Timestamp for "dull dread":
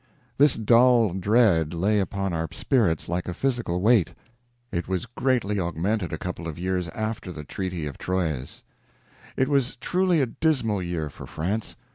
0.55-1.75